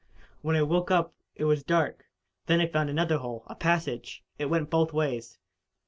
"When 0.41 0.55
I 0.55 0.63
woke 0.63 0.89
up 0.89 1.13
it 1.35 1.43
was 1.43 1.61
dark. 1.61 2.05
Then 2.47 2.59
I 2.59 2.65
found 2.65 2.89
another 2.89 3.19
hole 3.19 3.43
a 3.45 3.53
passage. 3.53 4.23
It 4.39 4.49
went 4.49 4.71
both 4.71 4.91
ways. 4.93 5.37